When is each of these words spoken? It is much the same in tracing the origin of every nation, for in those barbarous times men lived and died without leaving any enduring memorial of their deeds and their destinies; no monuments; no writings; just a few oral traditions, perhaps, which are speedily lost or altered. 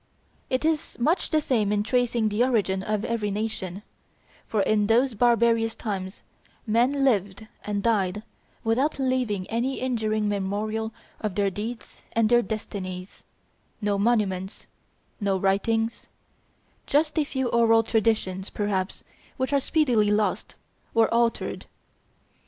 It 0.49 0.65
is 0.65 0.97
much 0.97 1.29
the 1.29 1.39
same 1.41 1.71
in 1.71 1.83
tracing 1.83 2.27
the 2.29 2.43
origin 2.43 2.81
of 2.81 3.05
every 3.05 3.29
nation, 3.29 3.83
for 4.47 4.61
in 4.61 4.87
those 4.87 5.13
barbarous 5.13 5.75
times 5.75 6.23
men 6.65 7.03
lived 7.05 7.45
and 7.63 7.83
died 7.83 8.23
without 8.63 8.97
leaving 8.97 9.45
any 9.51 9.79
enduring 9.79 10.27
memorial 10.27 10.91
of 11.19 11.35
their 11.35 11.51
deeds 11.51 12.01
and 12.13 12.29
their 12.29 12.41
destinies; 12.41 13.23
no 13.79 13.99
monuments; 13.99 14.65
no 15.19 15.37
writings; 15.37 16.07
just 16.87 17.19
a 17.19 17.23
few 17.23 17.47
oral 17.49 17.83
traditions, 17.83 18.49
perhaps, 18.49 19.03
which 19.37 19.53
are 19.53 19.59
speedily 19.59 20.09
lost 20.09 20.55
or 20.95 21.13
altered. 21.13 21.67